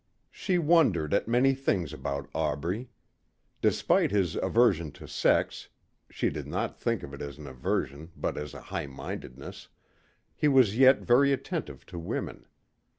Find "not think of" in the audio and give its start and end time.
6.47-7.13